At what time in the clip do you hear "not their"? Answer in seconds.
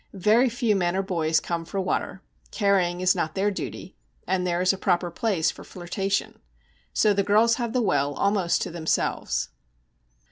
3.13-3.51